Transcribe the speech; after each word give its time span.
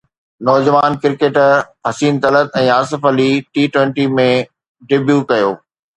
نوجوان 0.47 0.93
cricketer 1.01 1.51
Hussain 1.89 2.15
Talat 2.23 2.57
۽ 2.63 2.71
Asif 2.79 3.05
Ali 3.11 3.29
T 3.53 3.67
twenty 3.77 4.07
۾ 4.21 4.27
debut 4.93 5.21
ڪيو 5.35 5.55